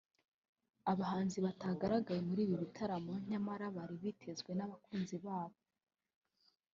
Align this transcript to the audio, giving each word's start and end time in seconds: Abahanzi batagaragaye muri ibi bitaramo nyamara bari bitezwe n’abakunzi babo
Abahanzi 0.91 1.37
batagaragaye 1.45 2.21
muri 2.27 2.41
ibi 2.45 2.55
bitaramo 2.63 3.13
nyamara 3.29 3.65
bari 3.75 3.95
bitezwe 4.03 4.51
n’abakunzi 4.55 5.15
babo 5.25 5.57